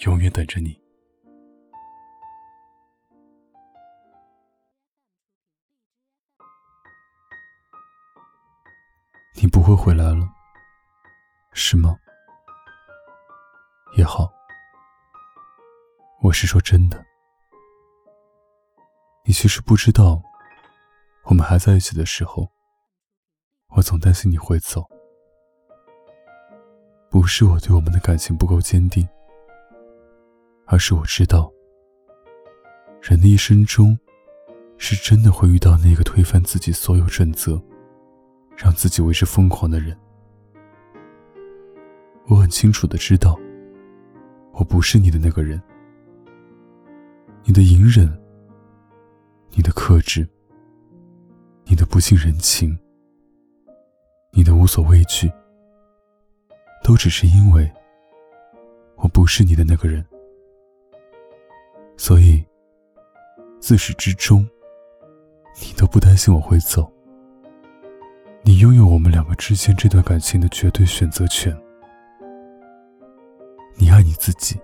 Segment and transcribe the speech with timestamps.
[0.00, 0.80] 永远等着你。
[9.34, 10.26] 你不会回来了，
[11.52, 11.98] 是吗？
[13.96, 14.30] 也好，
[16.22, 17.04] 我是说真的。
[19.24, 20.22] 你其实不知道，
[21.24, 22.50] 我们还在一起的时候，
[23.76, 24.88] 我总担心你会走。
[27.10, 29.06] 不是我对我们的感情不够坚定，
[30.72, 31.52] 而是我知道，
[33.02, 33.98] 人的一生中，
[34.78, 37.60] 是真的会遇到那个推翻自己所有准则，
[38.56, 39.98] 让自己为之疯狂的人。
[42.28, 43.36] 我很清楚的知道，
[44.52, 45.60] 我不是你的那个人。
[47.42, 48.08] 你的隐忍，
[49.50, 50.24] 你的克制，
[51.64, 52.78] 你的不近人情，
[54.30, 55.28] 你的无所畏惧。
[56.84, 57.68] 都只是因为
[58.94, 60.04] 我不是你的那个人，
[62.00, 62.42] 所以
[63.60, 64.48] 自始至终，
[65.60, 66.90] 你都不担心我会走。
[68.40, 71.54] 你拥有我们两个之间这段感情的绝对选择权。
[73.74, 74.58] 你爱你自己，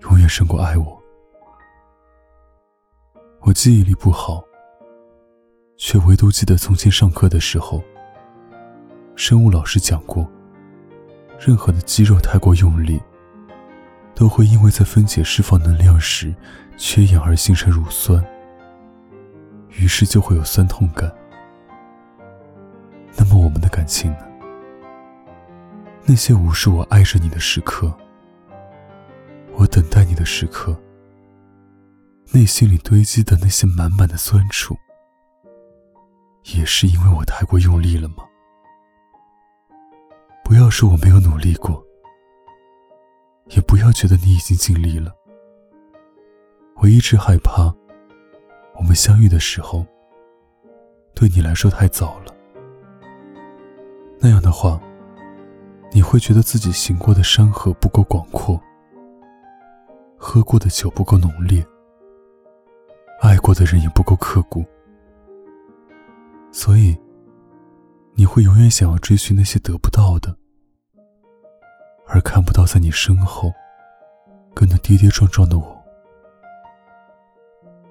[0.00, 1.02] 永远胜过爱我。
[3.40, 4.42] 我记忆力不好，
[5.76, 7.84] 却唯独记得从前上课的时候，
[9.16, 10.26] 生物老师讲过。
[11.38, 12.98] 任何的肌肉太过用力，
[14.18, 16.34] 都会因为在分解释放能量时
[16.76, 18.20] 缺氧而形成乳酸，
[19.68, 21.08] 于是就会有酸痛感。
[23.16, 24.26] 那么我们的感情呢？
[26.04, 27.96] 那些无数我爱着你的时刻，
[29.54, 30.76] 我等待你的时刻，
[32.32, 34.76] 内心里堆积的那些满满的酸楚，
[36.56, 38.24] 也是因为我太过用力了吗？
[40.42, 41.80] 不要说我没有努力过，
[43.48, 45.14] 也不要觉得你已经尽力了。
[46.76, 47.74] 我一直害怕，
[48.76, 49.84] 我们相遇的时候，
[51.14, 52.34] 对你来说太早了。
[54.20, 54.80] 那样的话，
[55.92, 58.60] 你会觉得自己行过的山河不够广阔，
[60.16, 61.64] 喝过的酒不够浓烈，
[63.20, 64.64] 爱过的人也不够刻骨，
[66.52, 66.96] 所以。
[68.14, 70.36] 你会永远想要追寻那些得不到的，
[72.08, 73.52] 而看不到在你身后
[74.54, 75.84] 跟那跌跌撞撞的我。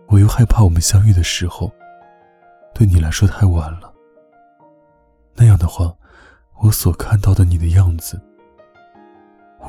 [0.07, 1.71] 我又害怕我们相遇的时候，
[2.73, 3.93] 对你来说太晚了。
[5.35, 5.93] 那样的话，
[6.59, 8.19] 我所看到的你的样子，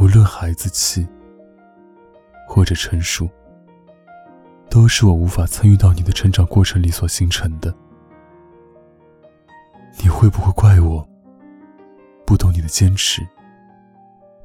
[0.01, 1.07] 无论孩子气
[2.47, 3.29] 或者成熟，
[4.71, 7.75] 都是我无法参与到你的成长过程里所形成的。
[10.01, 11.07] 你会不会怪我
[12.25, 13.27] 不懂你的坚持，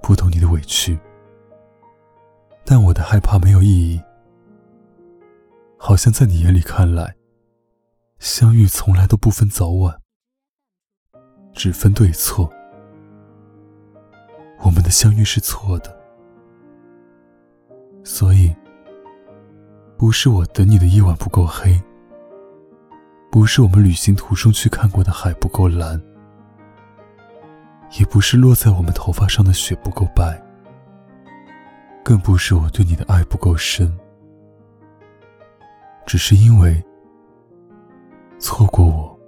[0.04, 1.00] 不懂你的委屈？
[2.66, 4.02] 但我的害怕没有意义，
[5.78, 7.16] 好像在你眼里看来，
[8.20, 9.98] 相遇从来都不分早晚，
[11.54, 12.52] 只分对错。
[14.60, 15.98] 我们的相遇是错的，
[18.04, 18.54] 所以
[19.98, 21.82] 不是我等你的夜晚不够黑。
[23.32, 26.00] 不是我们旅行途中去看过的海不够蓝，
[28.00, 30.42] 也不是落在我们头发上的雪不够白，
[32.04, 33.96] 更不是我对你的爱不够深，
[36.06, 36.84] 只是因为
[38.40, 39.20] 错过我，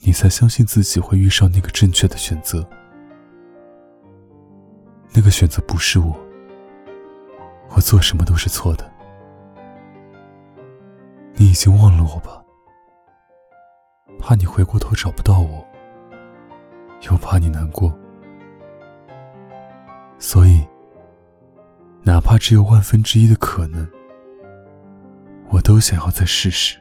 [0.00, 2.68] 你才相信自己会遇上那个正确的选择。
[5.14, 6.14] 那个选择不是我，
[7.70, 8.92] 我做什么都是错的。
[11.34, 12.44] 你已经忘了我吧？
[14.18, 15.66] 怕你回过头找不到我，
[17.04, 17.96] 又怕你难过，
[20.18, 20.66] 所以，
[22.02, 23.86] 哪怕只有万分之一的可能，
[25.50, 26.78] 我都想要再试试，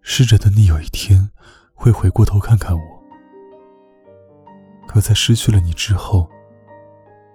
[0.00, 1.30] 试着等你有一天
[1.72, 2.82] 会回过头看看我。
[4.86, 6.28] 可在失去了你之后，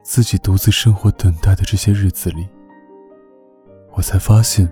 [0.03, 2.49] 自己独自生活等待的这些日子里，
[3.91, 4.69] 我才发现，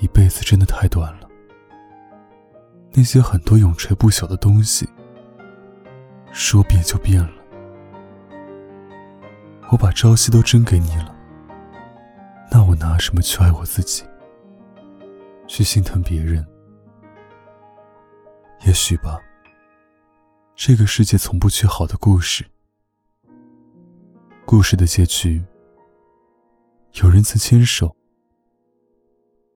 [0.00, 1.28] 一辈子真的太短了。
[2.94, 4.88] 那些很多永垂不朽的东西，
[6.32, 7.32] 说变就变了。
[9.70, 11.14] 我把朝夕都争给你了，
[12.50, 14.04] 那我拿什么去爱我自己，
[15.46, 16.46] 去心疼别人？
[18.66, 19.18] 也许吧。
[20.54, 22.44] 这个世界从不缺好的故事，
[24.44, 25.42] 故事的结局，
[27.02, 27.96] 有人曾牵手，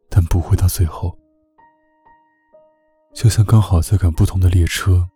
[0.08, 1.16] 但不会到最后。
[3.12, 5.08] 就像刚好在赶不同的列车，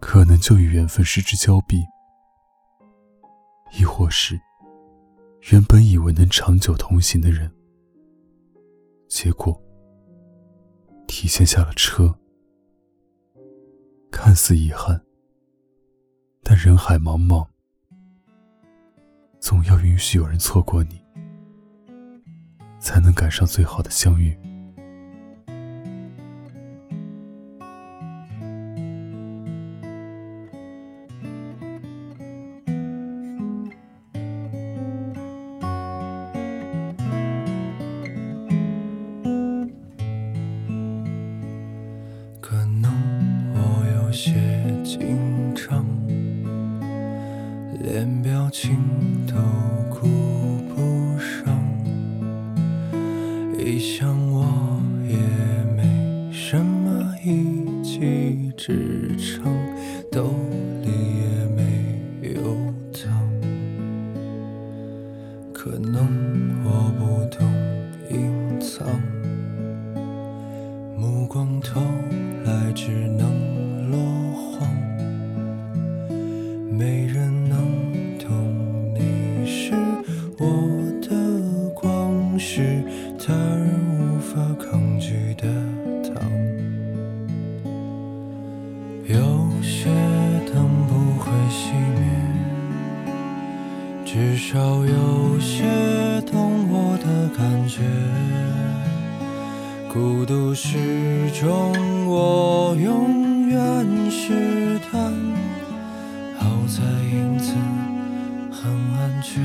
[0.00, 1.84] 可能就与缘分失之交臂。
[3.72, 4.40] 亦或是，
[5.50, 7.50] 原本以为能长久同行的人，
[9.08, 9.60] 结果
[11.06, 12.14] 提前下了车。
[14.10, 15.00] 看似遗憾，
[16.42, 17.46] 但人海茫茫，
[19.40, 21.04] 总要允许有人错过你，
[22.80, 24.38] 才能赶上最好的相遇。
[44.16, 44.32] 些
[44.82, 44.98] 紧
[45.54, 45.84] 张，
[47.82, 48.78] 连表情
[49.26, 49.34] 都
[49.90, 50.08] 顾
[50.74, 51.54] 不上。
[53.58, 55.18] 一想我也
[55.76, 59.52] 没什么一技之长，
[60.10, 60.30] 兜
[60.80, 61.22] 里也
[61.54, 61.60] 没
[62.34, 62.40] 有
[62.90, 63.12] 糖。
[65.52, 66.08] 可能
[66.64, 67.15] 我不
[99.96, 100.76] 孤独始
[101.30, 101.72] 终，
[102.06, 105.10] 我永远试探。
[106.38, 107.54] 好在影子
[108.52, 109.42] 很安全，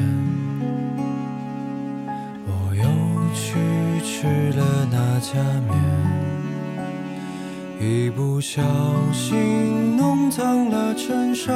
[2.46, 2.84] 我又
[3.34, 3.56] 去
[4.04, 4.28] 吃
[4.60, 5.40] 了那家
[5.70, 5.72] 面，
[7.80, 8.62] 一不小
[9.14, 11.56] 心弄脏了衬衫。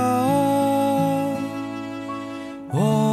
[2.72, 3.05] 我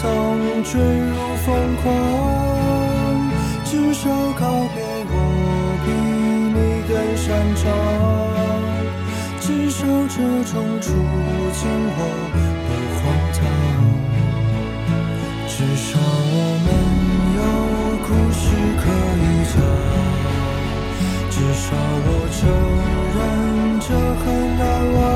[0.00, 1.46] 曾坠入疯
[1.82, 1.84] 狂，
[3.64, 4.78] 至少告别
[5.10, 5.12] 我
[5.82, 5.86] 比
[6.54, 7.26] 你更擅
[7.56, 7.66] 长，
[9.40, 10.16] 至少这
[10.52, 10.86] 种处
[11.58, 11.60] 境
[11.96, 12.00] 我
[12.64, 13.02] 不荒
[13.34, 13.38] 唐，
[15.48, 16.66] 至少我们
[17.34, 17.40] 有
[18.06, 18.46] 故事
[18.78, 18.82] 可
[19.18, 19.58] 以讲，
[21.28, 21.66] 至少
[22.06, 22.40] 我承
[23.16, 23.18] 认
[23.80, 23.86] 这
[24.22, 24.24] 很
[24.58, 24.62] 难
[24.94, 25.07] 忘。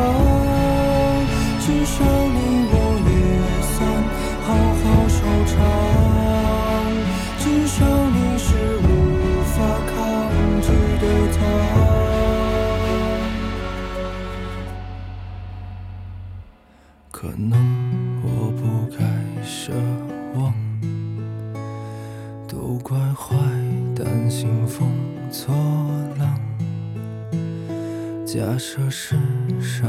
[17.23, 17.57] 可能
[18.25, 19.05] 我不该
[19.45, 19.71] 奢
[20.35, 20.53] 望，
[22.49, 23.37] 都怪坏，
[23.95, 24.91] 担心风
[25.31, 25.55] 作
[26.19, 26.37] 浪。
[28.27, 29.15] 假设世
[29.61, 29.89] 上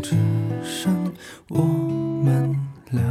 [0.00, 0.14] 只
[0.62, 0.94] 剩
[1.48, 1.64] 我
[2.22, 2.56] 们
[2.92, 3.02] 俩，